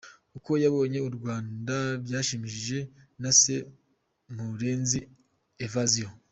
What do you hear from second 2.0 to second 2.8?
byashimishije